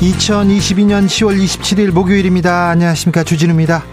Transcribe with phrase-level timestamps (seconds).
[0.00, 2.70] 2022년 10월 27일 목요일입니다.
[2.70, 3.22] 안녕하십니까.
[3.22, 3.84] 주진우입니다.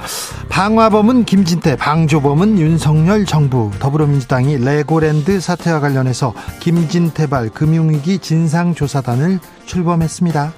[0.47, 10.53] 방화범은 김진태, 방조범은 윤석열 정부, 더불어민주당이 레고랜드 사태와 관련해서 김진태발 금융위기 진상조사단을 출범했습니다.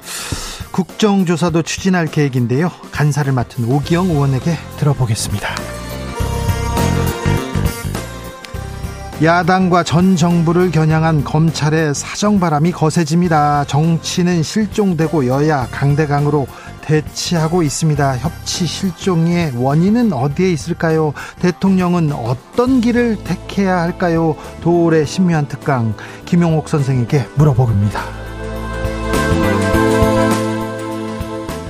[0.71, 2.71] 국정조사도 추진할 계획인데요.
[2.91, 5.78] 간사를 맡은 오기영 의원에게 들어보겠습니다.
[9.21, 13.65] 야당과 전 정부를 겨냥한 검찰의 사정바람이 거세집니다.
[13.65, 16.47] 정치는 실종되고 여야 강대강으로
[16.79, 18.17] 대치하고 있습니다.
[18.17, 21.13] 협치 실종의 원인은 어디에 있을까요?
[21.39, 24.37] 대통령은 어떤 길을 택해야 할까요?
[24.61, 28.28] 도올의 신묘한 특강 김용옥 선생에게 물어봅니다.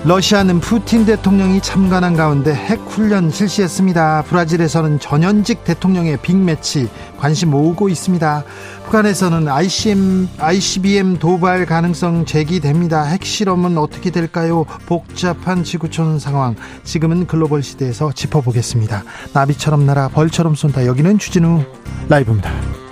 [0.10, 4.24] 러시아는 푸틴 대통령이 참관한 가운데 핵 훈련 실시했습니다.
[4.24, 8.44] 브라질에서는 전현직 대통령의 빅매치 관심 모으고 있습니다.
[8.86, 13.04] 북한에서는 ICM, ICBM 도발 가능성 제기됩니다.
[13.04, 14.66] 핵실험은 어떻게 될까요?
[14.88, 16.56] 복잡한 지구촌 상황.
[16.84, 19.04] 지금은 글로벌 시대에서 짚어보겠습니다.
[19.34, 20.88] 나비처럼 날아 벌처럼 쏜다.
[20.88, 21.64] 여기는 주진우
[22.08, 22.89] 라이브입니다.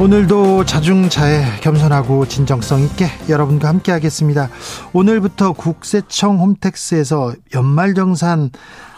[0.00, 4.48] 오늘도 자중자애 겸손하고 진정성 있게 여러분과 함께 하겠습니다.
[4.94, 8.50] 오늘부터 국세청 홈택스에서 연말정산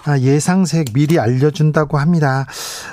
[0.05, 2.47] 아, 예상세액 미리 알려준다고 합니다.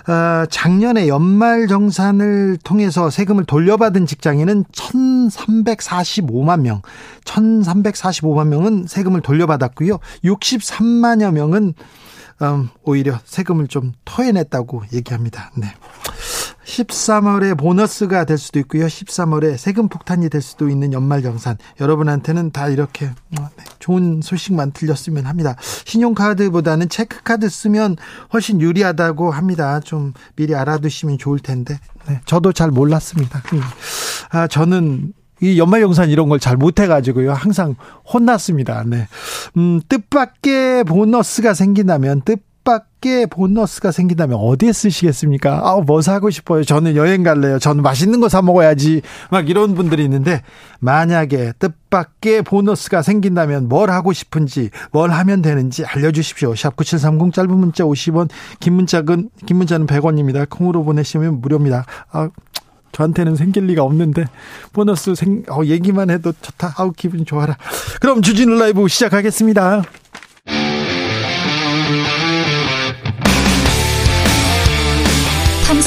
[0.08, 6.81] 아, 작년에 연말정산을 통해서 세금을 돌려받은 직장인은 1,345만 명,
[7.25, 10.00] 1,345만 명은 세금을 돌려받았고요.
[10.24, 11.75] 63만여 명은
[12.42, 15.52] 음, 오히려 세금을 좀 토해냈다고 얘기합니다.
[15.56, 15.68] 네.
[16.69, 18.85] 13월에 보너스가 될 수도 있고요.
[18.85, 21.57] 13월에 세금 폭탄이 될 수도 있는 연말 정산.
[21.80, 25.56] 여러분한테는 다 이렇게 어, 네, 좋은 소식만 들렸으면 합니다.
[25.85, 27.97] 신용카드보다는 체크카드 쓰면
[28.31, 29.80] 훨씬 유리하다고 합니다.
[29.80, 31.80] 좀 미리 알아두시면 좋을 텐데.
[32.07, 33.41] 네, 저도 잘 몰랐습니다.
[33.53, 33.62] 음.
[34.30, 37.34] 아, 저는 이 연말정산 이런 걸 잘 못해가지고요.
[37.34, 37.75] 항상
[38.13, 38.84] 혼났습니다.
[38.86, 39.07] 네.
[39.57, 45.62] 음, 뜻밖의 보너스가 생긴다면, 뜻 뜻밖의 보너스가 생긴다면 어디에 쓰시겠습니까?
[45.63, 46.63] 아우, 뭐 사고 싶어요.
[46.63, 47.57] 저는 여행 갈래요.
[47.57, 49.02] 저는 맛있는 거 사 먹어야지.
[49.31, 50.44] 막 이런 분들이 있는데,
[50.80, 56.53] 만약에 뜻밖의 보너스가 생긴다면 뭘 하고 싶은지, 뭘 하면 되는지 알려주십시오.
[56.53, 60.47] 샵9730 짧은 문자 50원, 긴 문자는, 긴 문자는 100원입니다.
[60.47, 61.86] 콩으로 보내시면 무료입니다.
[62.12, 62.30] 아,
[62.91, 64.25] 저한테는 생길 리가 없는데
[64.74, 66.74] 보너스 생 어, 얘기만 해도 좋다.
[66.78, 67.56] 아우 기분 좋아라.
[68.01, 69.84] 그럼 주진우 라이브 시작하겠습니다.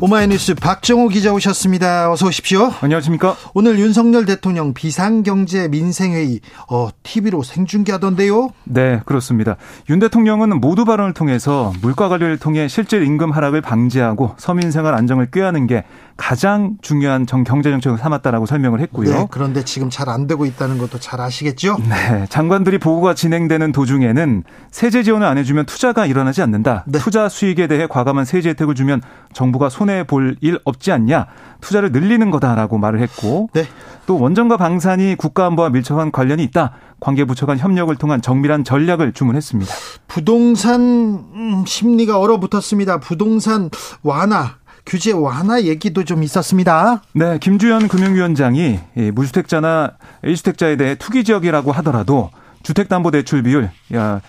[0.00, 2.12] 오마이뉴스 박정호 기자 오셨습니다.
[2.12, 2.70] 어서 오십시오.
[2.82, 3.34] 안녕하십니까?
[3.52, 6.38] 오늘 윤석열 대통령 비상경제 민생회의
[6.70, 8.50] 어, TV로 생중계하던데요?
[8.62, 9.56] 네, 그렇습니다.
[9.90, 15.32] 윤 대통령은 모두 발언을 통해서 물가 관리를 통해 실질 임금 하락을 방지하고 서민 생활 안정을
[15.32, 15.82] 꾀하는 게
[16.18, 19.10] 가장 중요한 정, 경제 정책을 삼았다라고 설명을 했고요.
[19.10, 21.76] 네, 그런데 지금 잘 안 되고 있다는 것도 잘 아시겠죠?
[21.88, 26.84] 네, 장관들이 보고가 진행되는 도중에는 세제 지원을 안 해주면 투자가 일어나지 않는다.
[26.86, 26.98] 네.
[26.98, 29.00] 투자 수익에 대해 과감한 세제 혜택을 주면
[29.32, 31.26] 정부가 손해 볼 일 없지 않냐.
[31.60, 33.64] 투자를 늘리는 거다라고 말을 했고 네.
[34.06, 36.72] 또 원전과 방산이 국가안보와 밀접한 관련이 있다.
[37.00, 39.72] 관계부처 간 협력을 통한 정밀한 전략을 주문했습니다.
[40.08, 42.98] 부동산 음, 심리가 얼어붙었습니다.
[43.00, 43.70] 부동산
[44.02, 44.56] 완화
[44.88, 47.02] 규제 완화 얘기도 좀 있었습니다.
[47.12, 48.80] 네, 김주현 금융위원장이
[49.12, 49.92] 무주택자나
[50.24, 52.30] 1주택자에 대해 투기 지역이라고 하더라도
[52.68, 53.70] 주택담보대출 비율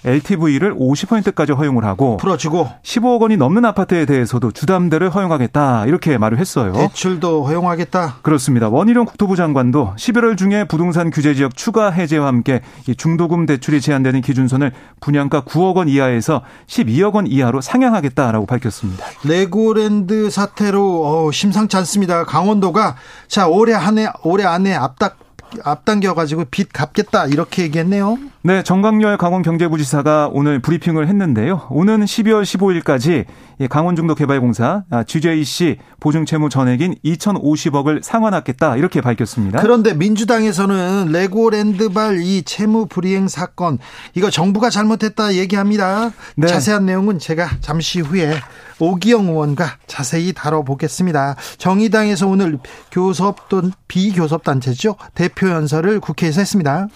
[0.06, 6.72] LTV를 50%까지 허용을 하고 풀어주고 15억 원이 넘는 아파트에 대해서도 주담대를 허용하겠다 이렇게 말을 했어요.
[6.72, 8.20] 대출도 허용하겠다.
[8.22, 8.70] 그렇습니다.
[8.70, 12.62] 원희룡 국토부 장관도 11월 중에 부동산 규제 지역 추가 해제와 함께
[12.96, 14.72] 중도금 대출이 제한되는 기준선을
[15.02, 19.06] 분양가 9억 원 이하에서 12억 원 이하로 상향하겠다라고 밝혔습니다.
[19.26, 22.24] 레고랜드 사태로 어, 심상치 않습니다.
[22.24, 22.96] 강원도가
[23.28, 25.29] 자 올해 한해 올해 안에 앞닥
[25.64, 28.18] 앞당겨 가지고 빚 갚겠다 이렇게 얘기했네요.
[28.42, 31.68] 네, 정광열 강원경제부지사가 오늘 브리핑을 했는데요.
[31.72, 33.26] 오는 12월 15일까지
[33.70, 39.60] 강원중도개발공사 GJC 보증채무 전액인 2,050억을 상환하겠다 이렇게 밝혔습니다.
[39.60, 43.78] 그런데 민주당에서는 레고랜드발 이 채무 불이행 사건
[44.16, 46.12] 이거 정부가 잘못했다 얘기합니다.
[46.38, 46.48] 네.
[46.48, 48.36] 자세한 내용은 제가 잠시 후에
[48.80, 51.36] 오기영 의원과 자세히 다뤄보겠습니다.
[51.58, 52.58] 정의당에서 오늘
[52.90, 56.88] 교섭 또 비교섭 단체죠 대표 연설을 국회에서 했습니다.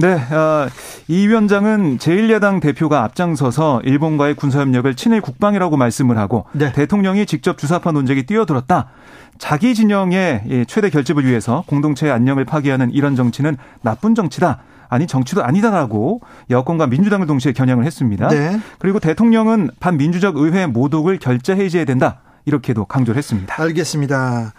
[0.00, 0.68] 네, 어,
[1.08, 6.72] 이 위원장은 제1야당 대표가 앞장서서 일본과의 군사협력을 친일 국방이라고 말씀을 하고 네.
[6.72, 8.90] 대통령이 직접 주사파 논쟁에 뛰어들었다.
[9.38, 14.60] 자기 진영의 최대 결집을 위해서 공동체의 안녕을 파괴하는 이런 정치는 나쁜 정치다.
[14.88, 18.28] 아니 정치도 아니다라고 여권과 민주당을 동시에 겨냥을 했습니다.
[18.28, 18.60] 네.
[18.78, 22.20] 그리고 대통령은 반민주적 의회 모독을 결재 해제해야 된다.
[22.46, 23.60] 이렇게도 강조를 했습니다.
[23.60, 24.54] 알겠습니다.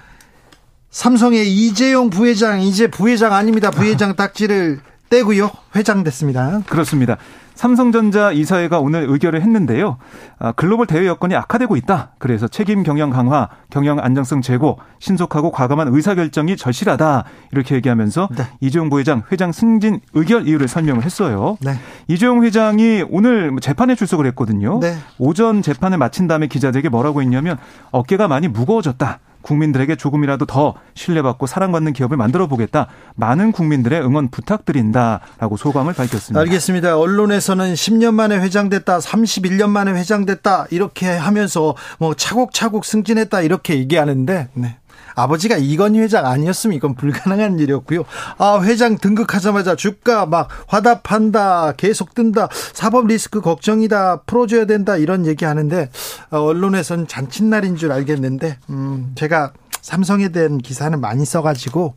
[0.89, 3.71] 삼성의 이재용 부회장 이제 부회장 아닙니다.
[3.71, 5.51] 부회장 딱지를 떼고요.
[5.75, 6.61] 회장됐습니다.
[6.67, 7.17] 그렇습니다.
[7.59, 9.97] 삼성전자 이사회가 오늘 의결을 했는데요.
[10.39, 12.11] 아, 글로벌 대외 여건이 악화되고 있다.
[12.17, 17.25] 그래서 책임 경영 강화, 경영 안정성 제고, 신속하고 과감한 의사결정이 절실하다.
[17.51, 18.43] 이렇게 얘기하면서 네.
[18.61, 21.57] 이재용 부회장 회장 승진 의결 이유를 설명을 했어요.
[21.59, 21.73] 네.
[22.07, 24.79] 이재용 회장이 오늘 재판에 출석을 했거든요.
[24.79, 24.95] 네.
[25.17, 27.57] 오전 재판을 마친 다음에 기자들에게 뭐라고 했냐면
[27.91, 29.19] 어깨가 많이 무거워졌다.
[29.49, 32.87] 국민들에게 조금이라도 더 신뢰받고 사랑받는 기업을 만들어 보겠다.
[33.15, 36.39] 많은 국민들의 응원 부탁드린다라고 소감을 밝혔습니다.
[36.39, 36.97] 알겠습니다.
[36.97, 44.77] 언론에서는 10년 만에 회장됐다, 31년 만에 회장됐다 이렇게 하면서 뭐 차곡차곡 승진했다 이렇게 얘기하는데 네.
[45.23, 48.03] 아버지가 이건희 회장 아니었으면 이건 불가능한 일이었고요.
[48.37, 55.45] 아, 회장 등극하자마자 주가 막 화답한다, 계속 뜬다, 사법 리스크 걱정이다, 풀어줘야 된다, 이런 얘기
[55.45, 55.89] 하는데,
[56.31, 61.95] 어, 언론에선 잔칫날인 줄 알겠는데, 음, 제가 삼성에 대한 기사는 많이 써가지고,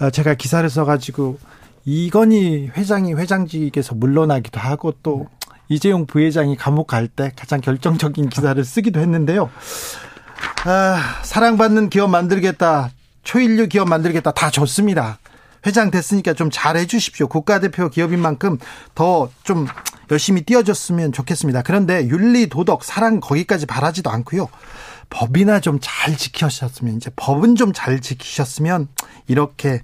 [0.00, 1.38] 어, 제가 기사를 써가지고,
[1.84, 5.26] 이건희 회장이 회장직에서 물러나기도 하고 또
[5.70, 9.50] 이재용 부회장이 감옥 갈 때 가장 결정적인 기사를 쓰기도 했는데요.
[10.64, 12.90] 아, 사랑받는 기업 만들겠다.
[13.22, 14.32] 초일류 기업 만들겠다.
[14.32, 15.18] 다 좋습니다.
[15.66, 17.26] 회장 됐으니까 좀 잘해 주십시오.
[17.28, 18.58] 국가대표 기업인 만큼
[18.94, 19.66] 더 좀
[20.10, 21.62] 열심히 뛰어줬으면 좋겠습니다.
[21.62, 24.48] 그런데 윤리, 도덕, 사랑 거기까지 바라지도 않고요.
[25.10, 28.88] 법이나 좀 잘 지키셨으면 이제 법은 좀 잘 지키셨으면
[29.26, 29.82] 이렇게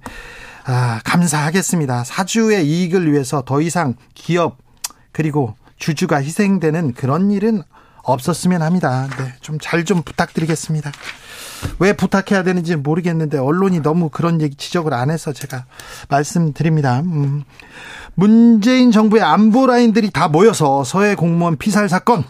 [0.65, 2.03] 아, 감사하겠습니다.
[2.05, 4.57] 사주의 이익을 위해서 더 이상 기업
[5.11, 7.61] 그리고 주주가 희생되는 그런 일은
[8.05, 9.07] 없었으면 합니다.
[9.17, 10.91] 네, 좀 잘좀 좀 부탁드리겠습니다.
[11.79, 15.65] 왜 부탁해야 되는지 모르겠는데 언론이 너무 그런 얘기 지적을 안 해서 제가
[16.09, 16.99] 말씀드립니다.
[17.01, 17.43] 음.
[18.13, 22.23] 문재인 정부의 안보 라인들이 다 모여서 서해 공무원 피살 사건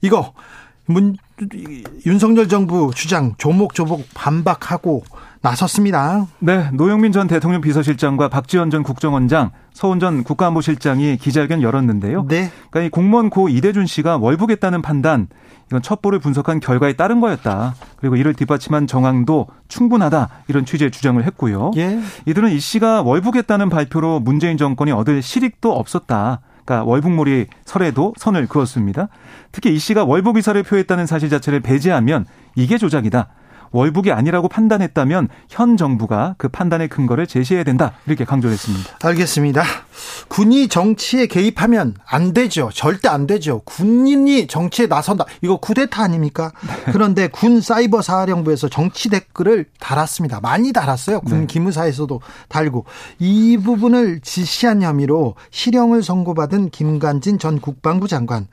[0.00, 0.34] 이거
[0.86, 1.16] 문
[2.06, 5.02] 윤석열 정부 주장 조목조목 반박하고
[5.44, 6.26] 나섰습니다.
[6.38, 12.24] 네, 노영민 전 대통령 비서실장과 박지원 전 국정원장, 서훈 전 국가안보실장이 기자회견 열었는데요.
[12.28, 12.50] 네.
[12.70, 15.28] 그러니까 이 공무원 고 이대준 씨가 월북했다는 판단,
[15.66, 17.74] 이건 첩보를 분석한 결과에 따른 거였다.
[17.96, 20.30] 그리고 이를 뒷받침한 정황도 충분하다.
[20.48, 21.72] 이런 취지의 주장을 했고요.
[21.76, 22.00] 예.
[22.24, 26.40] 이들은 이 씨가 월북했다는 발표로 문재인 정권이 얻을 실익도 없었다.
[26.64, 29.08] 그러니까 월북몰이 설에도 선을 그었습니다.
[29.52, 32.24] 특히 이 씨가 월북 의사를 표했다는 사실 자체를 배제하면
[32.56, 33.28] 이게 조작이다.
[33.74, 37.92] 월북이 아니라고 판단했다면 현 정부가 그 판단의 근거를 제시해야 된다.
[38.06, 38.98] 이렇게 강조했습니다.
[39.02, 39.64] 알겠습니다.
[40.28, 42.70] 군이 정치에 개입하면 안 되죠.
[42.72, 43.62] 절대 안 되죠.
[43.64, 45.24] 군인이 정치에 나선다.
[45.42, 46.52] 이거 쿠데타 아닙니까?
[46.66, 46.92] 네.
[46.92, 50.40] 그런데 군 사이버 사령부에서 정치 댓글을 달았습니다.
[50.40, 51.20] 많이 달았어요.
[51.22, 51.46] 군 네.
[51.46, 52.84] 기무사에서도 달고
[53.18, 58.46] 이 부분을 지시한 혐의로 실형을 선고받은 김관진 전 국방부 장관.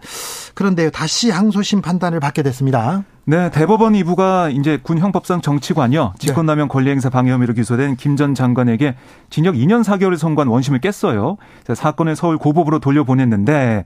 [0.56, 3.04] 그런데 다시 항소심 판단을 받게 됐습니다.
[3.24, 8.96] 네, 대법원 2부가 이제 군 형법상 정치관여 직권남용 권리행사 방해 혐의로 기소된 김 전 장관에게
[9.30, 11.38] 징역 2년 4개월을 선고한 원심을 깼어요.
[11.74, 13.86] 사건을 서울 고법으로 돌려보냈는데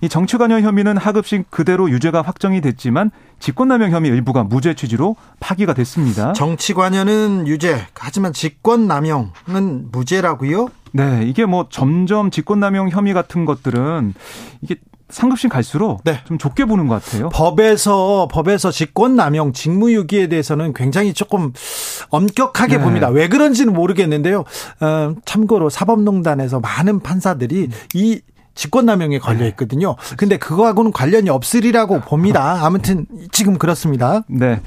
[0.00, 6.32] 이 정치관여 혐의는 하급식 그대로 유죄가 확정이 됐지만 직권남용 혐의 일부가 무죄 취지로 파기가 됐습니다.
[6.32, 10.68] 정치관여는 유죄, 하지만 직권남용은 무죄라고요?
[10.92, 14.14] 네, 이게 뭐 점점 직권남용 혐의 같은 것들은
[14.62, 14.76] 이게
[15.08, 16.20] 상급심 갈수록 네.
[16.26, 17.28] 좀 좁게 보는 것 같아요.
[17.28, 21.52] 법에서 법에서 직권 남용, 직무유기에 대해서는 굉장히 조금
[22.10, 22.82] 엄격하게 네.
[22.82, 23.08] 봅니다.
[23.08, 24.44] 왜 그런지는 모르겠는데요.
[24.80, 28.20] 어, 참고로 사법농단에서 많은 판사들이 이
[28.56, 29.48] 직권남용에 걸려 네.
[29.50, 29.94] 있거든요.
[30.16, 32.64] 근데 그거하고는 관련이 없으리라고 봅니다.
[32.64, 34.22] 아무튼 지금 그렇습니다.
[34.28, 34.60] 네.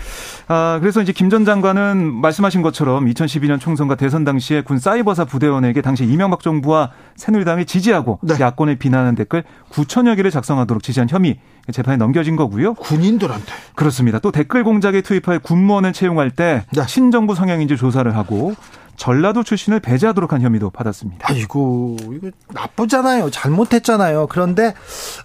[0.48, 5.81] 아, 그래서 이제 김 전 장관은 말씀하신 것처럼 2012년 총선과 대선 당시에 군 사이버사 부대원에게
[5.84, 8.34] 당시 이명박 정부와 새누리당이 지지하고 네.
[8.39, 11.39] 야권을 비난하는 댓글 9천여 개를 작성하도록 지시한 혐의
[11.72, 12.74] 재판에 넘겨진 거고요.
[12.75, 13.46] 군인들한테.
[13.75, 14.17] 그렇습니다.
[14.17, 16.86] 또 댓글 공작에 투입할 군무원을 채용할 때 네.
[16.88, 18.55] 친정부 성향인지 조사를 하고
[19.00, 21.25] 전라도 출신을 배제하도록 한 혐의도 받았습니다.
[21.29, 23.32] 아이고 이거 나쁘잖아요.
[23.32, 24.27] 잘못했잖아요.
[24.27, 24.74] 그런데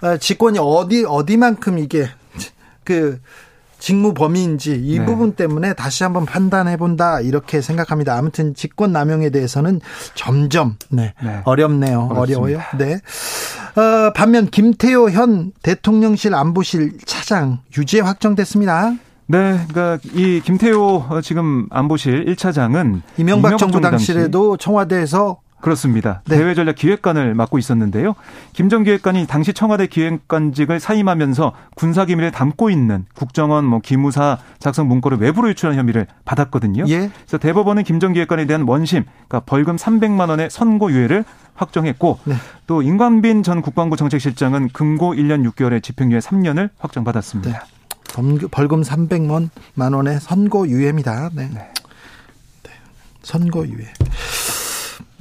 [0.00, 2.08] 어, 직권이 어디 어디만큼 이게
[2.84, 3.20] 그
[3.80, 5.04] 직무 범위인지 이 네.
[5.04, 8.16] 부분 때문에 다시 한번 판단해 본다 이렇게 생각합니다.
[8.16, 9.80] 아무튼 직권 남용에 대해서는
[10.14, 11.42] 점점 네, 네.
[11.44, 12.08] 어렵네요.
[12.12, 12.20] 어렵습니다.
[12.20, 12.60] 어려워요.
[12.78, 13.00] 네.
[13.78, 18.94] 어, 반면 김태호 현 대통령실 안보실 차장 유죄 확정됐습니다.
[19.26, 26.20] 네, 그러니까 이 김태호 어, 지금 안보실 1차장은 이명박, 이명박 정부 당시에도 청와대에서 그렇습니다.
[26.28, 26.36] 네.
[26.36, 28.14] 대외전략 기획관을 맡고 있었는데요.
[28.52, 35.48] 김전 기획관이 당시 청와대 기획관직을 사임하면서 군사기밀을 담고 있는 국정원 뭐 기무사 작성 문건을 외부로
[35.48, 36.84] 유출한 혐의를 받았거든요.
[36.88, 37.08] 예.
[37.08, 42.34] 그래서 대법원은 김전 기획관에 대한 원심, 그러니까 벌금 300만 원의 선고유예를 확정했고 네.
[42.66, 47.50] 또 임관빈 전 국방부 정책실장은 금고 1년 6개월의 집행유예 3년을 확정받았습니다.
[47.50, 47.73] 네.
[48.50, 49.50] 벌금 300만
[49.94, 51.30] 원의 선고유예입니다.
[51.34, 51.48] 네.
[51.52, 51.72] 네.
[52.62, 52.70] 네.
[53.22, 53.92] 선고유예.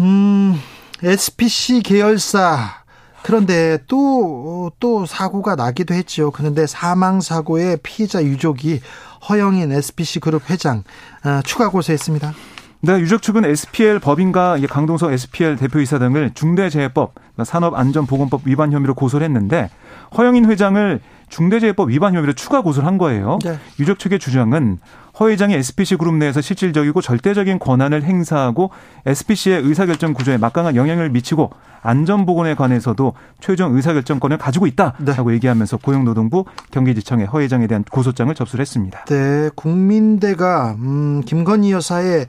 [0.02, 0.60] 음,
[1.02, 2.84] SPC 계열사
[3.24, 6.32] 그런데 또, 또 사고가 나기도 했죠.
[6.32, 8.82] 그런데 사망 사고의 피해자 유족이
[9.30, 10.84] 허영인 SPC 그룹 회장
[11.26, 12.34] 어, 추가 고소했습니다.
[12.82, 19.70] 네, 유족 측은 SPL 법인과 강동석 SPL 대표이사 등을 중대재해법, 산업안전보건법 위반 혐의로 고소를 했는데
[20.18, 23.40] 허영인 회장을 중대재해법 위반 혐의로 추가 고소를 한 거예요.
[23.44, 23.58] 네.
[23.80, 24.78] 유족 측의 주장은
[25.20, 28.70] 허 회장이 SPC 그룹 내에서 실질적이고 절대적인 권한을 행사하고
[29.06, 31.52] SPC의 의사결정 구조에 막강한 영향을 미치고
[31.82, 35.36] 안전보건에 관해서도 최종 의사결정권을 가지고 있다라고 네.
[35.36, 39.06] 얘기하면서 고용노동부 경기지청에 허 회장에 대한 고소장을 접수를 했습니다.
[39.06, 42.28] 네, 국민대가 음, 김건희 여사의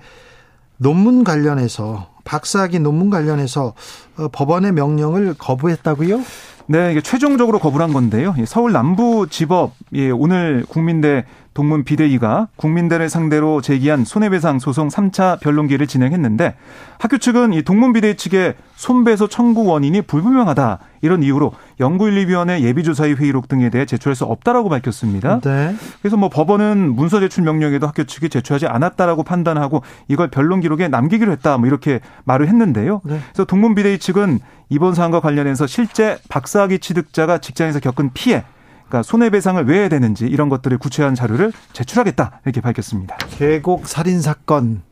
[0.79, 3.75] 논문 관련해서 박사학위 논문 관련해서
[4.17, 6.21] 어, 법원의 명령을 거부했다고요?
[6.66, 8.35] 네, 이게 최종적으로 거부한 건데요.
[8.47, 11.25] 서울 남부지법 예, 오늘 국민대
[11.55, 16.55] 동문 비대위가 국민대를 상대로 제기한 손해배상 소송 3차 변론기를 진행했는데
[16.99, 23.47] 학교 측은 이 동문 비대위 측의 손배소 청구 원인이 불분명하다 이런 이유로 연구윤리위원회 예비조사의 회의록
[23.47, 25.41] 등에 대해 제출할 수 없다라고 밝혔습니다.
[25.41, 25.75] 네.
[26.03, 31.31] 그래서 뭐 법원은 문서 제출 명령에도 학교 측이 제출하지 않았다라고 판단하고 이걸 변론 기록에 남기기로
[31.33, 33.01] 했다 뭐 이렇게 말을 했는데요.
[33.05, 33.21] 네.
[33.33, 38.45] 그래서 동문 비대위 측은 이번 사안과 관련해서 실제 박사학위 취득자가 직장에서 겪은 피해
[38.88, 43.17] 그러니까 손해배상을 왜 해야 되는지 이런 것들을 구체화한 자료를 제출하겠다 이렇게 밝혔습니다.
[43.31, 44.83] 계곡 살인 사건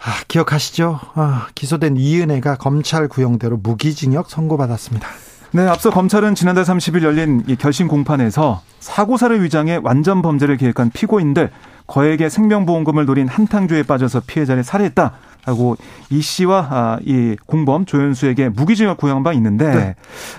[0.00, 1.00] 아, 기억하시죠?
[1.14, 5.08] 아, 기소된 이은혜가 검찰 구형대로 무기징역 선고받았습니다.
[5.52, 11.50] 네, 앞서 검찰은 지난달 30일 열린 결심 공판에서 사고사를 위장해 완전 범죄를 계획한 피고인들
[11.86, 15.14] 거액의 생명보험금을 노린 한탕주에 빠져서 피해자를 살해했다.
[15.44, 15.76] 하고
[16.10, 19.94] 이 씨와 아, 이 공범 조현수에게 무기징역 구형한 바 있는데 네.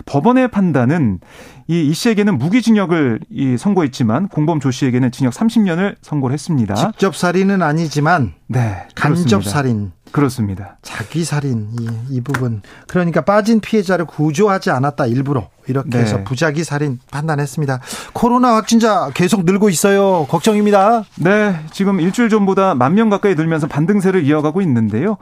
[0.05, 1.19] 법원의 판단은
[1.69, 6.73] 이 이 씨에게는 무기징역을 이 선고했지만 공범 조 씨에게는 징역 30년을 선고를 했습니다.
[6.73, 10.77] 직접 살인은 아니지만 네, 간접 살인 그렇습니다.
[10.81, 15.99] 자기 살인 이, 이 부분 그러니까 빠진 피해자를 구조하지 않았다 일부러 이렇게 네.
[15.99, 17.79] 해서 부작위 살인 판단했습니다.
[18.13, 20.25] 코로나 확진자 계속 늘고 있어요.
[20.27, 21.03] 걱정입니다.
[21.19, 25.17] 네, 지금 일주일 전보다 만 명 가까이 늘면서 반등세를 이어가고 있는데요.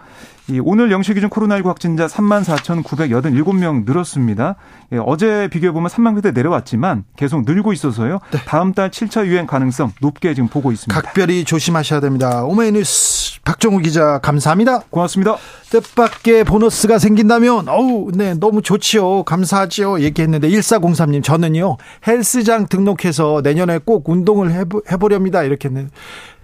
[0.50, 4.56] 이 오늘 영시 기준 코로나19 확진자 3만 4,987명 늘었습니다.
[4.94, 8.20] 예, 어제 비교해 보면 3만 명대 내려왔지만 계속 늘고 있어서요.
[8.32, 8.40] 네.
[8.46, 11.02] 다음 달 7차 유행 가능성 높게 지금 보고 있습니다.
[11.02, 12.46] 각별히 조심하셔야 됩니다.
[12.46, 14.84] 오메이뉴스 박정우 기자 감사합니다.
[14.90, 15.36] 고맙습니다.
[15.70, 19.24] 뜻밖의 보너스가 생긴다면 어우 네 너무 좋지요.
[19.24, 20.00] 감사하지요.
[20.00, 21.76] 얘기했는데 1403님 저는요
[22.08, 25.44] 헬스장 등록해서 내년에 꼭 운동을 해보, 해보렵니다.
[25.44, 25.92] 이렇게 했는데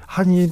[0.07, 0.51] 아니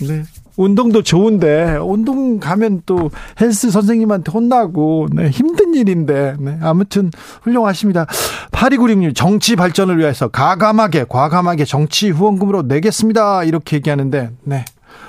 [0.00, 0.24] 네
[0.58, 3.10] 운동도 좋은데 운동 가면 또
[3.40, 7.10] 헬스 선생님한테 혼나고 네, 힘든 일인데 네, 아무튼
[7.42, 8.06] 훌륭하십니다.
[8.50, 13.44] 8296님 정치 발전을 위해서 가감하게 과감하게 정치 후원금으로 내겠습니다.
[13.44, 14.64] 이렇게 얘기하는데 네.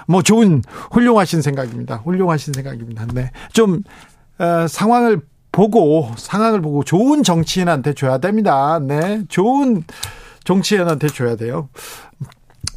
[0.07, 1.97] 뭐 좋은 훌륭하신 생각입니다.
[2.05, 3.07] 훌륭하신 생각입니다.
[3.13, 3.31] 네.
[3.51, 3.81] 좀
[4.37, 5.19] 어, 상황을
[5.51, 8.79] 보고 상황을 보고 좋은 정치인한테 줘야 됩니다.
[8.79, 9.23] 네.
[9.29, 9.83] 좋은
[10.43, 11.69] 정치인한테 줘야 돼요.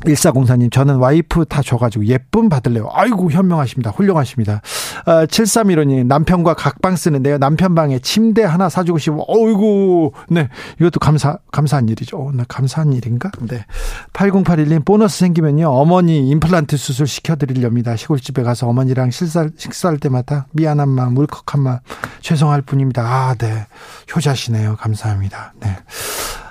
[0.05, 2.89] 1404님, 저는 와이프 다 줘가지고 예쁨 받을래요.
[2.93, 3.91] 아이고, 현명하십니다.
[3.91, 4.61] 훌륭하십니다.
[5.07, 7.39] 아, 7315님, 남편과 각방 쓰는데요.
[7.39, 9.25] 남편 방에 침대 하나 사주고 싶어.
[9.27, 10.49] 어이구, 네.
[10.81, 12.19] 이것도 감사, 감사한 일이죠.
[12.19, 13.31] 어, 네, 감사한 일인가?
[13.41, 13.65] 네.
[14.13, 15.69] 8081님, 보너스 생기면요.
[15.69, 17.97] 어머니 임플란트 수술 시켜드리렵니다.
[17.97, 21.79] 시골집에 가서 어머니랑 식사, 식사할 때마다 미안한 마음, 울컥한 마음,
[22.21, 23.03] 죄송할 뿐입니다.
[23.03, 23.67] 아, 네.
[24.15, 24.77] 효자시네요.
[24.77, 25.55] 감사합니다.
[25.61, 25.77] 네.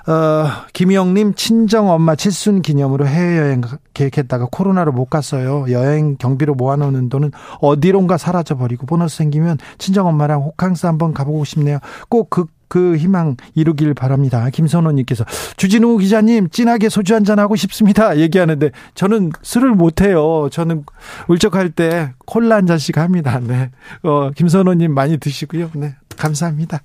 [0.08, 3.62] 어, 김영님 친정 엄마 칠순 기념으로 해외여행
[3.93, 5.65] 계획했다가 코로나로 못 갔어요.
[5.70, 11.79] 여행 경비로 모아놓는 돈은 어디론가 사라져 버리고 보너스 생기면 친정 엄마랑 호캉스 한번 가보고 싶네요.
[12.10, 14.50] 꼭 그, 그 희망 이루길 바랍니다.
[14.50, 15.25] 김선호님께서
[15.58, 18.17] 주진우 기자님 진하게 소주 한잔 하고 싶습니다.
[18.17, 20.50] 얘기하는데 저는 술을 못해요.
[20.51, 20.86] 저는
[21.27, 23.39] 울적할 때 콜라 한 잔씩 합니다.
[23.39, 23.70] 네.
[24.03, 25.72] 어, 김선호님 많이 드시고요.
[25.75, 25.96] 네.
[26.17, 26.81] 감사합니다.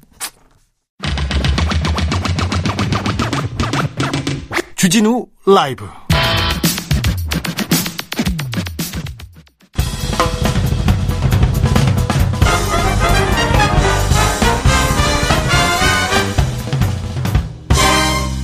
[4.77, 5.87] 주진우 라이브.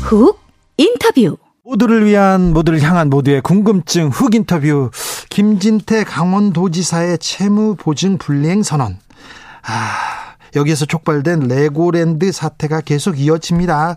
[0.00, 0.40] 훅
[0.78, 1.36] 인터뷰.
[1.64, 4.90] 모두를 위한 모두를 향한 모두의 궁금증 훅 인터뷰.
[5.28, 8.98] 김진태 강원도지사의 채무 보증 불이행 선언.
[9.64, 10.21] 아
[10.56, 13.96] 여기에서 촉발된 레고랜드 사태가 계속 이어집니다.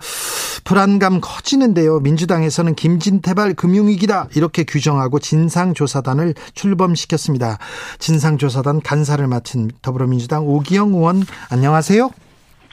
[0.64, 2.00] 불안감 커지는데요.
[2.00, 7.58] 민주당에서는 김진태발 금융위기다 이렇게 규정하고 진상조사단을 출범시켰습니다.
[8.00, 12.10] 진상조사단 간사를 맡은 더불어민주당 오기영 의원 안녕하세요.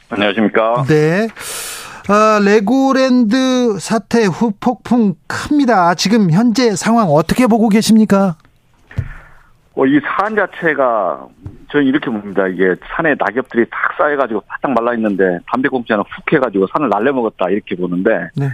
[0.09, 0.85] 안녕하십니까.
[0.87, 1.27] 네.
[2.07, 5.95] 아, 레고랜드 사태 후폭풍 큽니다.
[5.95, 8.35] 지금 현재 상황 어떻게 보고 계십니까?
[9.75, 11.27] 어, 이 사안 자체가
[11.71, 12.47] 저는 이렇게 봅니다.
[12.47, 17.75] 이게 산에 낙엽들이 탁 쌓여가지고 바짝 말라 있는데 담배꽁초는 훅 해가지고 산을 날려 먹었다 이렇게
[17.75, 18.49] 보는데 네.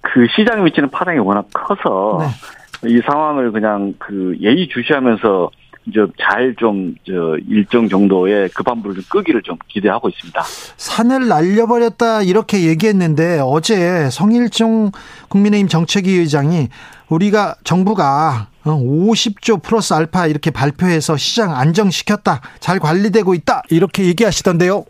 [0.00, 2.90] 그 시장에 미치는 파장이 워낙 커서 네.
[2.90, 5.50] 이 상황을 그냥 그 예의 주시하면서
[5.86, 10.40] 이제 잘좀저 일정 정도의 급한 불을 좀 끄기를 좀 기대하고 있습니다.
[10.42, 14.92] 산을 날려버렸다 이렇게 얘기했는데 어제 성일종
[15.28, 16.68] 국민의힘 정책위 의장이
[17.14, 22.40] 우리가 정부가 50조 어, 플러스 알파 이렇게 발표해서 시장 안정시켰다.
[22.60, 23.62] 잘 관리되고 있다.
[23.70, 24.84] 이렇게 얘기하시던데요.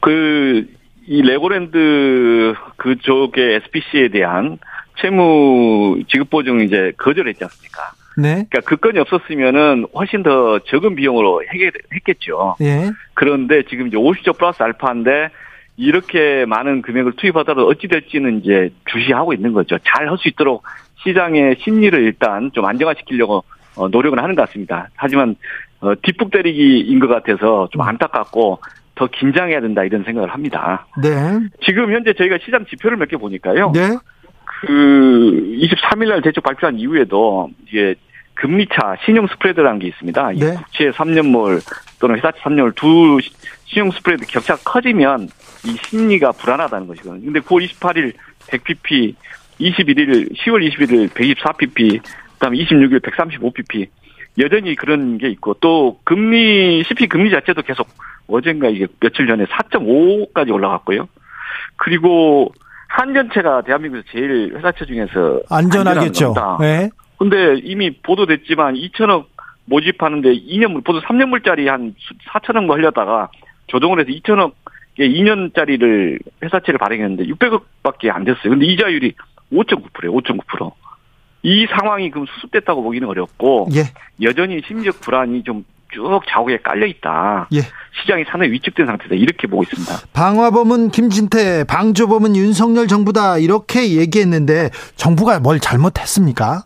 [0.00, 0.66] 그,
[1.06, 4.58] 이 레고랜드 그쪽의 SPC에 대한
[5.00, 7.92] 채무 지급 보증 이제 거절했지 않습니까?
[8.16, 8.46] 네.
[8.48, 12.56] 그러니까 그 건이 없었으면은 훨씬 더 적은 비용으로 해결했겠죠.
[12.62, 12.90] 예.
[13.14, 15.28] 그런데 지금 이제 50조 플러스 알파인데
[15.76, 19.76] 이렇게 많은 금액을 투입하더라도 어찌 될지는 이제 주시하고 있는 거죠.
[19.84, 20.64] 잘 할 수 있도록
[21.06, 23.44] 시장의 심리를 일단 좀 안정화시키려고
[23.76, 24.88] 어, 노력은 하는 것 같습니다.
[24.96, 25.36] 하지만
[25.80, 28.60] 어, 뒷북 때리기인 것 같아서 좀 안타깝고
[28.94, 30.86] 더 긴장해야 된다 이런 생각을 합니다.
[31.02, 31.10] 네.
[31.64, 33.70] 지금 현재 저희가 시장 지표를 몇 개 보니까요.
[33.72, 33.96] 네.
[34.60, 34.66] 그
[35.60, 37.94] 23일 날 대책 발표한 이후에도 이게
[38.34, 40.30] 금리차 신용 스프레드라는 게 있습니다.
[40.32, 40.54] 네.
[40.54, 41.60] 국채 3년물
[42.00, 43.18] 또는 회사채 3년물 두
[43.66, 45.28] 신용 스프레드 격차가 커지면
[45.64, 47.24] 이 심리가 불안하다는 것이거든요.
[47.24, 48.12] 근데 9월 28일
[48.48, 49.14] 100pp
[49.60, 52.00] 21일 10월 21일 124pp
[52.34, 53.88] 그다음에 26일 135pp
[54.38, 57.88] 여전히 그런 게 있고 또 금리 CP 금리 자체도 계속
[58.26, 61.08] 어젠가 이게 며칠 전에 4.5까지 올라갔고요.
[61.76, 62.52] 그리고
[62.88, 66.34] 한전체가 대한민국에서 제일 회사채 중에서 안전하겠죠.
[66.60, 66.90] 네.
[67.18, 69.26] 근데 이미 보도됐지만 2천억
[69.64, 71.94] 모집하는데 2년물 보도 3년물짜리 한
[72.28, 73.30] 4천억 뭐 하려다가
[73.68, 74.52] 조정을 해서 2천억
[74.98, 78.50] 2년짜리를 회사채를 발행했는데 600억밖에 안 됐어요.
[78.50, 79.14] 근데 이자율이
[79.52, 80.12] 5.9%예요.
[80.12, 80.72] 5.9%.
[81.42, 83.84] 이 상황이 그럼 수습됐다고 보기는 어렵고 예.
[84.20, 87.48] 여전히 심리적 불안이 좀 쭉 좌우에 깔려 있다.
[87.54, 87.60] 예.
[88.00, 89.14] 시장이 상당히 위축된 상태다.
[89.14, 90.08] 이렇게 보고 있습니다.
[90.12, 93.38] 방화범은 김진태, 방조범은 윤석열 정부다.
[93.38, 96.62] 이렇게 얘기했는데 정부가 뭘 잘못했습니까?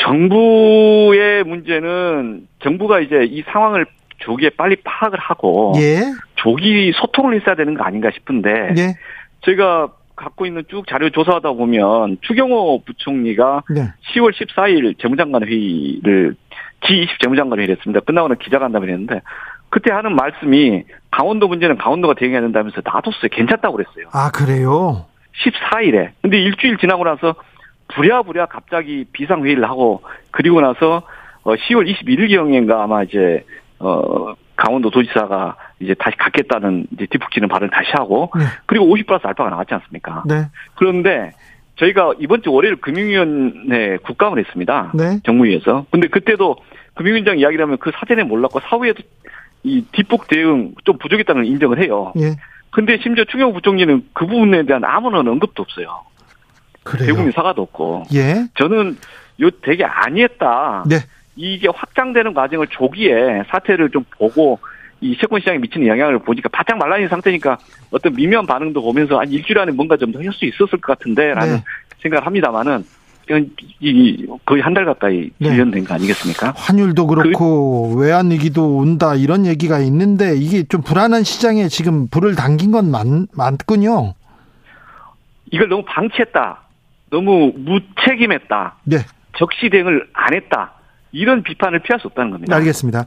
[0.00, 3.86] 정부의 문제는 정부가 이제 이 상황을
[4.18, 6.00] 조기에 빨리 파악을 하고 예.
[6.36, 8.94] 조기 소통을 했어야 되는 거 아닌가 싶은데 예.
[9.44, 13.82] 제가 갖고 있는 쭉 자료 조사하다 보면 추경호 부총리가 네.
[14.14, 16.34] 10월 14일 재무장관 회의를
[16.80, 18.00] G20 재무장관 회의를 했습니다.
[18.00, 19.20] 끝나고 는 기자간담회를 했는데
[19.68, 23.28] 그때 하는 말씀이 강원도 문제는 강원도가 대응해야 된다면서 놔뒀어요.
[23.30, 24.08] 괜찮다고 그랬어요.
[24.12, 25.06] 아 그래요?
[25.44, 26.10] 14일에.
[26.22, 27.34] 근데 일주일 지나고 나서
[27.94, 31.02] 부랴부랴 갑자기 비상회의를 하고 그리고 나서
[31.44, 33.44] 10월 21일경인가 아마 이제
[33.78, 38.44] 어 강원도 도지사가 이제 다시 갖겠다는 이제 뒷북치는 발언을 다시 하고 네.
[38.66, 40.22] 그리고 50 플러스 알파가 나왔지 않습니까?
[40.26, 40.46] 네.
[40.74, 41.32] 그런데
[41.76, 44.92] 저희가 이번 주 월요일 금융위원회 국감을 했습니다.
[44.94, 45.20] 네.
[45.24, 45.86] 정무위에서.
[45.90, 46.56] 근데 그때도
[46.94, 49.02] 금융위원장 이야기를 하면 그 사전에 몰랐고 사후에도
[49.62, 52.12] 이 뒷북 대응 좀 부족했다는 걸 인정을 해요.
[52.18, 52.36] 예.
[52.70, 56.02] 근데 심지어 충영 부총리는 그 부분에 대한 아무런 언급도 없어요.
[56.84, 57.06] 그래요?
[57.06, 58.04] 대국민 사과도 없고.
[58.14, 58.46] 예.
[58.54, 58.96] 저는
[59.40, 60.84] 요 되게 아니했다.
[60.88, 60.96] 네.
[61.34, 64.58] 이게 확장되는 과정을 조기에 사태를 좀 보고
[65.00, 67.58] 이 채권 시장에 미치는 영향을 보니까 바짝 말라있는 상태니까
[67.90, 71.56] 어떤 미묘한 반응도 보면서 한 일주일 안에 뭔가 좀 더 할 수 있었을 것 같은데라는
[71.56, 71.64] 네.
[72.02, 72.84] 생각을 합니다만은
[73.80, 75.86] 이 거의 한 달 가까이 진전된 네.
[75.88, 76.52] 거 아니겠습니까?
[76.56, 82.36] 환율도 그렇고 그, 외환 위기도 온다 이런 얘기가 있는데 이게 좀 불안한 시장에 지금 불을
[82.36, 84.14] 당긴 건 많, 많군요.
[85.50, 86.60] 이걸 너무 방치했다.
[87.10, 88.76] 너무 무책임했다.
[88.84, 88.98] 네.
[89.36, 90.72] 적시 대응을 안 했다.
[91.16, 92.54] 이런 비판을 피할 수 없다는 겁니다.
[92.56, 93.06] 알겠습니다.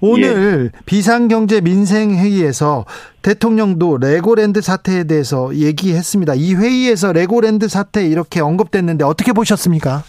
[0.00, 0.78] 오늘 예.
[0.86, 2.86] 비상경제 민생회의에서
[3.22, 6.34] 대통령도 레고랜드 사태에 대해서 얘기했습니다.
[6.36, 10.02] 이 회의에서 레고랜드 사태 이렇게 언급됐는데 어떻게 보셨습니까?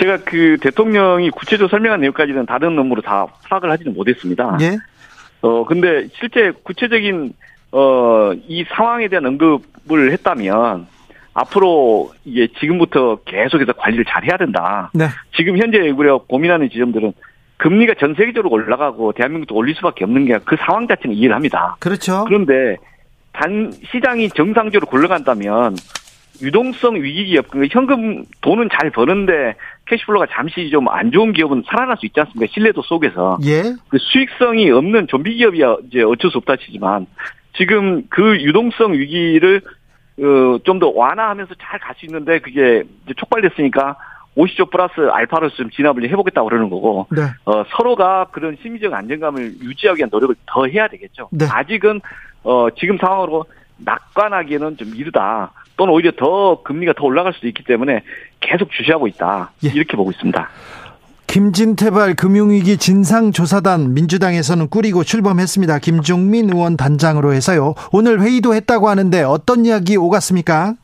[0.00, 4.56] 제가 그 대통령이 구체적으로 설명한 내용까지는 다른 업무로 다 파악을 하지는 못했습니다.
[4.60, 4.78] 예.
[5.42, 7.34] 어, 근데 실제 구체적인,
[7.72, 10.86] 어, 이 상황에 대한 언급을 했다면
[11.34, 14.90] 앞으로 이게 지금부터 계속해서 관리를 잘 해야 된다.
[14.94, 15.06] 네.
[15.36, 17.12] 지금 현재 우리가 고민하는 지점들은
[17.56, 21.76] 금리가 전 세계적으로 올라가고 대한민국도 올릴 수밖에 없는 게 그 상황 자체는 이해를 합니다.
[21.80, 22.24] 그렇죠.
[22.26, 22.76] 그런데
[23.32, 25.76] 단 시장이 정상적으로 굴러간다면
[26.42, 29.54] 유동성 위기 기업, 그 현금 돈은 잘 버는데
[29.86, 32.50] 캐시플로가 잠시 좀 안 좋은 기업은 살아날 수 있지 않습니까?
[32.52, 33.38] 신뢰도 속에서.
[33.44, 33.62] 예.
[33.88, 37.06] 그 수익성이 없는 좀비 기업이야 이제 어쩔 수 없다 치지만
[37.56, 39.60] 지금 그 유동성 위기를
[40.18, 43.96] 어, 좀더 완화하면서 잘 갈 수 있는데 그게 이제 촉발됐으니까
[44.36, 47.22] 50조 플러스 알파로 좀 진압을 해보겠다고 그러는 거고 네.
[47.44, 51.28] 어, 서로가 그런 심리적 안정감을 유지하기 위한 노력을 더 해야 되겠죠.
[51.32, 51.46] 네.
[51.50, 52.00] 아직은
[52.44, 53.44] 어, 지금 상황으로
[53.78, 55.52] 낙관하기에는 좀 이르다.
[55.76, 58.02] 또는 오히려 더 금리가 더 올라갈 수도 있기 때문에
[58.40, 59.52] 계속 주시하고 있다.
[59.64, 59.68] 예.
[59.74, 60.48] 이렇게 보고 있습니다.
[61.32, 65.78] 김진태발 금융위기 진상조사단 민주당에서는 꾸리고 출범했습니다.
[65.78, 67.72] 김종민 의원 단장으로 해서요.
[67.90, 70.74] 오늘 회의도 했다고 하는데 어떤 이야기 오갔습니까?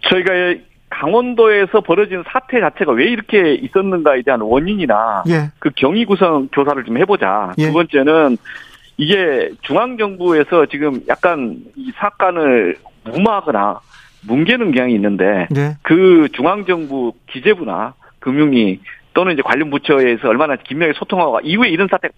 [0.00, 0.32] 저희가
[0.90, 5.52] 강원도에서 벌어진 사태 자체가 왜 이렇게 있었는가에 대한 원인이나 예.
[5.60, 7.52] 그 경위 구성 조사를 좀 해보자.
[7.58, 7.66] 예.
[7.68, 8.36] 두 번째는
[8.96, 13.78] 이게 중앙정부에서 지금 약간 이 사건을 무마하거나
[14.26, 15.76] 뭉개는 경향이 있는데 네.
[15.82, 18.80] 그 중앙정부 기재부나 금융위
[19.14, 22.08] 또는 이제 관련 부처에서 얼마나 긴밀하게 소통하고 이후에 이런 사태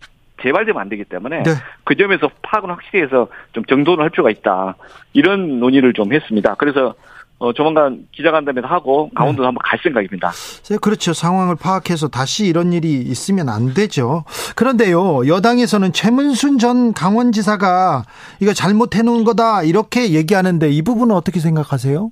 [0.43, 1.51] 재발되면 안 되기 때문에 네.
[1.85, 4.77] 그 점에서 파악은 확실히 해서 좀 정돈을 할 필요가 있다.
[5.13, 6.55] 이런 논의를 좀 했습니다.
[6.59, 6.95] 그래서
[7.39, 9.47] 어, 조만간 기자간담회도 하고 강원도 네.
[9.47, 10.31] 한번 갈 생각입니다.
[10.71, 11.13] 네, 그렇죠.
[11.13, 14.25] 상황을 파악해서 다시 이런 일이 있으면 안 되죠.
[14.55, 18.05] 그런데요, 여당에서는 최문순 전 강원지사가
[18.41, 22.11] 이거 잘못해 놓은 거다 이렇게 얘기하는데 이 부분은 어떻게 생각하세요?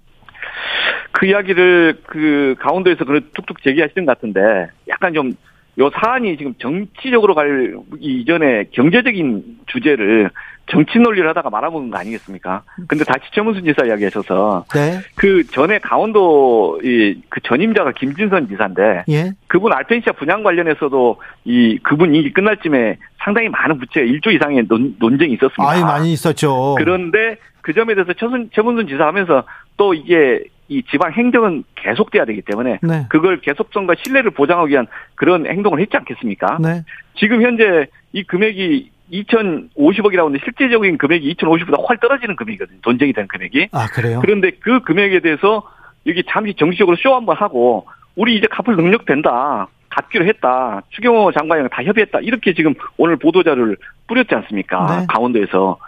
[1.13, 5.33] 그 이야기를 그 강원도에서 그런 툭툭 제기하시는 것 같은데 약간 좀
[5.79, 10.29] 요 사안이 지금 정치적으로 갈 이전에 경제적인 주제를
[10.67, 12.63] 정치 논리를 하다가 말아먹은 거 아니겠습니까?
[12.89, 14.99] 근데 다시 최문순 지사 이야기 하셔서 네.
[15.17, 19.33] 그 전에 강원도 이 그 전임자가 김진선 지사인데 예.
[19.47, 24.95] 그분 알펜시아 분양 관련해서도 이 그분 임기 끝날 쯤에 상당히 많은 부채 1조 이상의 논,
[24.99, 25.67] 논쟁이 있었습니다.
[25.67, 26.75] 아이 많이 있었죠.
[26.77, 29.45] 그런데 그 점에 대해서 최순, 최문순 지사 하면서
[29.77, 33.07] 또 이게 이 지방 행정은 계속돼야 되기 때문에 네.
[33.09, 36.59] 그걸 계속성과 신뢰를 보장하기 위한 그런 행동을 했지 않겠습니까?
[36.61, 36.83] 네.
[37.17, 42.79] 지금 현재 이 금액이 2,050억이라고 하는데 실제적인 금액이 2,050보다 훨 떨어지는 금액이거든요.
[42.83, 43.69] 돈쟁이 된 금액이.
[43.73, 44.21] 아, 그래요?
[44.23, 45.63] 그런데 그 금액에 대해서
[46.07, 49.69] 여기 잠시 정식적으로 쇼 한번 하고 우리 이제 갚을 능력 된다.
[49.91, 50.83] 갚기로 했다.
[50.91, 52.21] 추경호 장관이랑 다 협의했다.
[52.21, 55.01] 이렇게 지금 오늘 보도자를 뿌렸지 않습니까?
[55.01, 55.07] 네.
[55.09, 55.79] 강원도에서.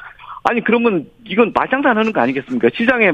[0.44, 2.68] 아니 그러면 이건 말장난 하는 거 아니겠습니까?
[2.76, 3.12] 시장에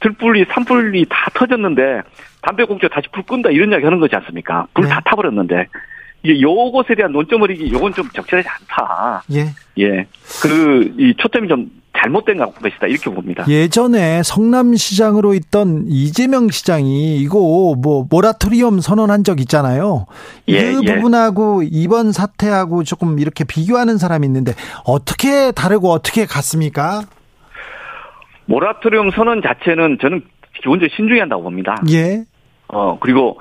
[0.00, 2.02] 들불이 산불이 다 터졌는데
[2.42, 4.66] 담배꽁초 다시 불 끈다 이런 이야기 하는 거지 않습니까?
[4.72, 5.00] 불다 네.
[5.04, 5.66] 타버렸는데
[6.22, 9.22] 이게 요것에 대한 논점을 이게 요건 좀 적절하지 않다.
[9.32, 9.46] 예.
[9.78, 10.06] 예.
[10.42, 12.86] 그, 이 초점이 좀 잘못된 것이다.
[12.86, 13.44] 이렇게 봅니다.
[13.48, 20.06] 예전에 성남시장으로 있던 이재명 시장이 이거 뭐 모라토리엄 선언한 적 있잖아요.
[20.48, 20.94] 예, 그 예.
[20.94, 24.52] 부분하고 이번 사태하고 조금 이렇게 비교하는 사람이 있는데
[24.86, 27.02] 어떻게 다르고 어떻게 같습니까?
[28.46, 30.22] 모라토리엄 선언 자체는 저는
[30.60, 31.76] 기본적으로 신중히 한다고 봅니다.
[31.90, 32.24] 예.
[32.68, 33.40] 어, 그리고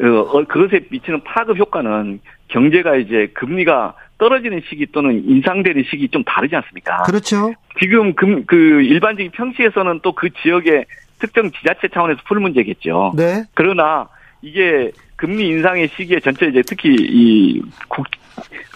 [0.00, 6.22] 어, 어, 그것에 미치는 파급 효과는 경제가 이제 금리가 떨어지는 시기 또는 인상되는 시기 좀
[6.24, 7.02] 다르지 않습니까?
[7.02, 7.54] 그렇죠.
[7.80, 10.84] 지금 금, 그 일반적인 평시에서는 또 그 지역의
[11.20, 13.12] 특정 지자체 차원에서 풀 문제겠죠.
[13.16, 13.44] 네.
[13.54, 14.08] 그러나
[14.42, 18.06] 이게 금리 인상의 시기에 전체 이제 특히 이 국,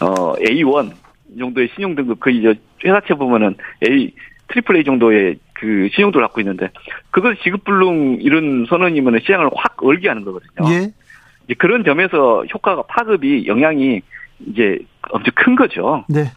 [0.01, 0.93] 어, A1
[1.39, 3.57] 정도의 신용 등급 그 이제 회사채 보면은
[3.89, 4.13] A
[4.49, 6.71] triple A 정도의 그 신용도를 갖고 있는데
[7.11, 10.69] 그걸 지급불능 이런 선언이면 시장을 확 얼게 하는 거거든요.
[10.73, 10.93] 예.
[11.45, 14.03] 이제 그런 점에서 효과가 파급이 영향이
[14.47, 14.79] 이제
[15.11, 16.05] 엄청 큰 거죠.
[16.09, 16.31] 네.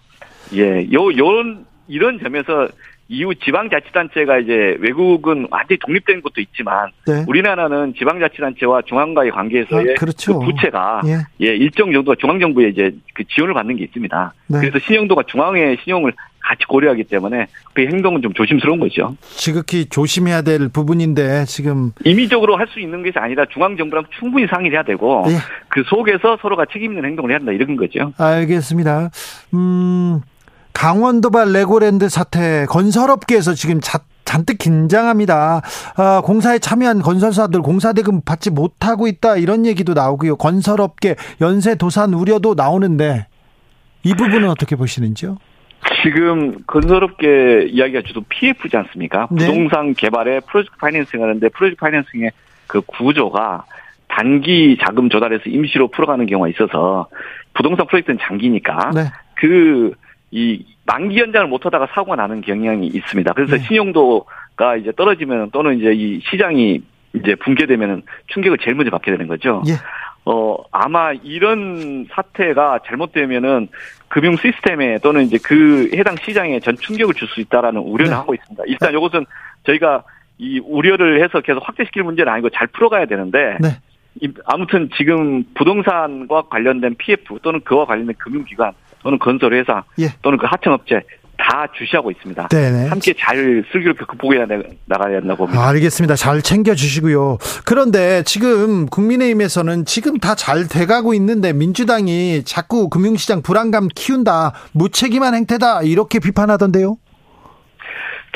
[0.53, 2.67] 예, 요, 요런, 이런 점에서
[3.07, 7.23] 이후 지방자치단체가 이제 외국은 완전히 독립된 것도 있지만 네.
[7.27, 10.39] 우리나라는 지방자치단체와 중앙과의 관계에서의 아, 그렇죠.
[10.39, 11.17] 그 부채가 예.
[11.41, 11.55] 예.
[11.55, 14.33] 일정 정도가 중앙정부의 이제 그 지원을 받는 게 있습니다.
[14.47, 14.59] 네.
[14.59, 19.15] 그래서 신용도가 중앙의 신용을 같이 고려하기 때문에 그 행동은 좀 조심스러운 거죠.
[19.21, 24.75] 지극히 조심해야 될 부분인데 지금 임의적으로 할 수 있는 것이 아니라 중앙 정부랑 충분히 상의를
[24.77, 25.35] 해야 되고 예.
[25.69, 28.13] 그 속에서 서로가 책임 있는 행동을 해야 한다 이런 거죠.
[28.17, 29.11] 알겠습니다.
[29.53, 30.21] 음.
[30.75, 35.61] 강원도발 레고랜드 사태 건설업계에서 지금 자, 잔뜩 긴장합니다.
[35.95, 40.35] 아, 공사에 참여한 건설사들 공사 대금 받지 못하고 있다 이런 얘기도 나오고요.
[40.35, 43.27] 건설업계 연쇄 도산 우려도 나오는데
[44.03, 45.37] 이 부분은 어떻게 보시는지요?
[46.03, 49.27] 지금 건설업계 이야기가 주로 PF지 않습니까?
[49.31, 49.45] 네.
[49.47, 52.31] 부동산 개발에 프로젝트 파이낸싱 하는데 프로젝트 파이낸싱의
[52.67, 53.65] 그 구조가
[54.09, 57.07] 단기 자금 조달해서 임시로 풀어가는 경우가 있어서
[57.53, 59.01] 부동산 프로젝트는 장기니까 네.
[59.35, 59.93] 그
[60.31, 63.33] 이 만기 연장을 못하다가 사고가 나는 경향이 있습니다.
[63.33, 63.63] 그래서 네.
[63.63, 66.81] 신용도가 이제 떨어지면 또는 이제 이 시장이
[67.13, 69.63] 이제 붕괴되면 충격을 제일 먼저 받게 되는 거죠.
[69.67, 69.73] 예.
[70.25, 73.67] 어 아마 이런 사태가 잘못되면은
[74.07, 78.15] 금융 시스템에 또는 이제 그 해당 시장에 전 충격을 줄 수 있다라는 우려를 네.
[78.15, 78.63] 하고 있습니다.
[78.67, 78.97] 일단 네.
[78.97, 79.25] 이것은
[79.65, 80.03] 저희가
[80.37, 83.69] 이 우려를 해서 계속 확대시킬 문제는 아니고 잘 풀어가야 되는데 네.
[84.45, 88.73] 아무튼 지금 부동산과 관련된 PF 또는 그와 관련된 금융기관
[89.05, 90.07] 또는 건설회사 예.
[90.23, 90.99] 또는 그 하청업체
[91.37, 92.47] 다 주시하고 있습니다.
[92.47, 92.87] 네네.
[92.87, 94.39] 함께 잘 슬기롭게 극복해
[94.85, 95.67] 나가야 된다고 봅니다.
[95.67, 96.15] 알겠습니다.
[96.15, 97.37] 잘 챙겨주시고요.
[97.65, 105.83] 그런데 지금 국민의힘에서는 지금 다 잘 돼가고 있는데 민주당이 자꾸 금융시장 불안감 키운다, 무책임한 행태다
[105.83, 106.97] 이렇게 비판하던데요.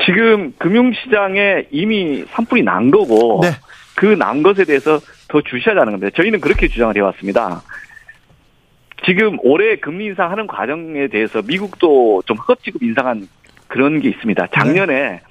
[0.05, 3.51] 지금 금융시장에 이미 산불이 난 거고 네.
[3.95, 7.61] 그난 것에 대해서 더 주시하자는 건데 저희는 그렇게 주장을 해왔습니다.
[9.05, 13.27] 지금 올해 금리 인상하는 과정에 대해서 미국도 좀 허겁지겁 인상한
[13.67, 14.47] 그런 게 있습니다.
[14.47, 15.21] 작년에 네.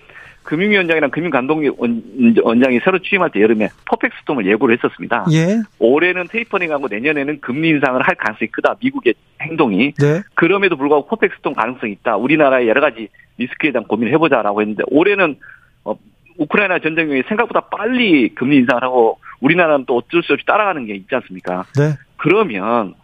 [0.49, 5.27] 금융위원장이랑 금융감독원장이 새로 취임할 때 여름에 perfect storm을 예고를 했었습니다.
[5.33, 5.61] 예.
[5.79, 8.77] 올해는 tapering하고 내년에는 금리 인상을 할 가능성이 크다.
[8.83, 9.93] 미국의 행동이.
[9.93, 10.23] 네.
[10.35, 12.17] 그럼에도 불구하고 perfect storm 가능성이 있다.
[12.17, 15.37] 우리나라의 여러 가지 리스크에 대한 고민을 해보자라고 했는데 올해는
[15.85, 15.95] 어,
[16.39, 21.15] 우크라이나 전쟁이 생각보다 빨리 금리 인상을 하고 우리나라는 또 어쩔 수 없이 따라가는 게 있지
[21.15, 21.67] 않습니까?
[21.77, 21.93] 네.
[22.17, 22.95] 그러면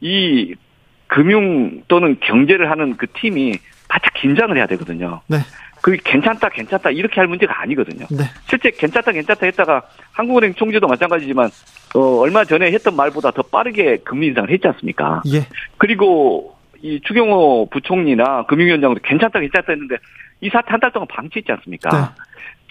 [0.00, 0.54] 이
[1.06, 3.54] 금융 또는 경제를 하는 그 팀이
[3.88, 5.20] 바짝 긴장을 해야 되거든요.
[5.26, 5.38] 네.
[5.80, 8.04] 그게 괜찮다, 괜찮다, 이렇게 할 문제가 아니거든요.
[8.10, 8.24] 네.
[8.48, 9.82] 실제 괜찮다, 괜찮다 했다가
[10.12, 11.48] 한국은행 총재도 마찬가지지만,
[11.94, 15.22] 어, 얼마 전에 했던 말보다 더 빠르게 금리 인상을 했지 않습니까?
[15.32, 15.46] 예.
[15.78, 19.96] 그리고 이 추경호 부총리나 금융위원장도 괜찮다, 괜찮다 했는데
[20.40, 21.90] 이 사태 한 달 동안 방치했지 않습니까?
[21.90, 22.22] 네.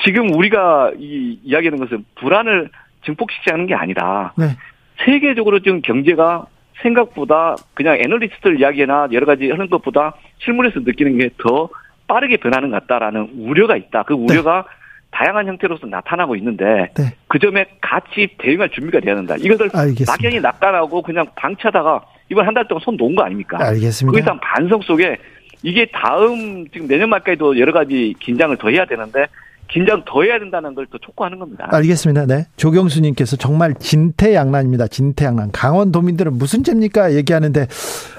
[0.04, 2.70] 지금 우리가 이 이야기하는 것은 불안을
[3.06, 4.58] 증폭시키지 않는 게 아니라 네.
[5.06, 6.46] 세계적으로 지금 경제가
[6.82, 11.70] 생각보다 그냥 애널리스트들 이야기나 여러 가지 하는 것보다 실물에서 느끼는 게 더
[12.08, 14.04] 빠르게 변하는 것 같다라는 우려가 있다.
[14.04, 14.78] 그 우려가 네.
[15.12, 17.14] 다양한 형태로서 나타나고 있는데 네.
[17.28, 19.36] 그 점에 같이 대응할 준비가 돼야 된다.
[19.38, 20.12] 이것을 알겠습니다.
[20.14, 23.58] 막연히 낙관하고 그냥 방치하다가 이번 한 달 동안 손 놓은 거 아닙니까?
[23.60, 24.14] 알겠습니다.
[24.16, 25.18] 그 이상 반성 속에
[25.64, 29.28] 이게 다음 지금 내년 말까지도 여러 가지 긴장을 더 해야 되는데
[29.70, 31.68] 긴장 더 해야 된다는 걸 또 촉구하는 겁니다.
[31.72, 32.26] 알겠습니다.
[32.26, 32.46] 네.
[32.56, 34.88] 조경수님께서 정말 진퇴양난입니다.
[34.88, 35.52] 진퇴양난.
[35.52, 37.14] 강원도민들은 무슨 죄입니까?
[37.16, 37.68] 얘기하는데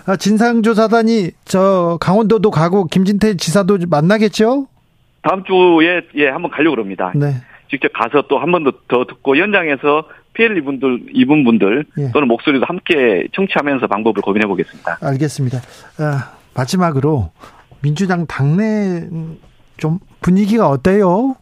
[0.06, 4.66] 아, 진상조사단이 저 강원도도 가고 김진태 지사도 만나겠죠?
[5.22, 7.12] 다음 주에 예 한번 가려고 그럽니다.
[7.14, 7.34] 네.
[7.70, 12.10] 직접 가서 또 한 번 더 듣고 현장에서 피해 이분들 이분 분들 예.
[12.12, 14.98] 또는 목소리도 함께 청취하면서 방법을 고민해 보겠습니다.
[15.02, 15.58] 알겠습니다.
[15.98, 17.30] 아, 마지막으로
[17.82, 19.08] 민주당 당내
[19.78, 21.36] 좀 분위기가 어때요?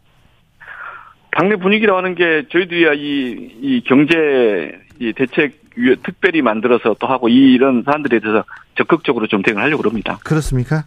[1.31, 5.67] 당내 분위기라고 하는 게 저희들이 이, 이 경제 이 대책
[6.03, 8.43] 특별히 만들어서 또 하고 이런 사람들에 대해서
[8.75, 10.17] 적극적으로 좀 대응을 하려고 합니다.
[10.23, 10.85] 그렇습니까?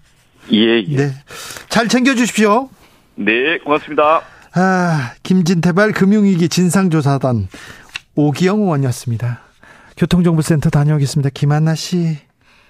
[0.52, 0.96] 예, 예.
[0.96, 1.10] 네.
[1.68, 2.68] 잘 챙겨주십시오.
[3.14, 4.22] 네, 고맙습니다.
[4.54, 7.46] 아, 김진태발 금융위기 진상조사단
[8.16, 9.40] 오기영 의원이었습니다.
[9.96, 11.30] 교통정보센터 다녀오겠습니다.
[11.32, 12.16] 김한나 씨.